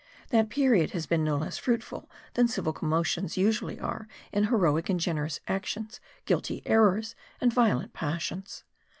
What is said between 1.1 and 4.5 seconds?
no less fruitful than civil commotions usually are in